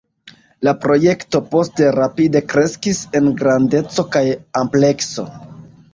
[0.67, 4.25] La projekto poste rapide kreskis en grandeco kaj
[4.63, 5.27] amplekso.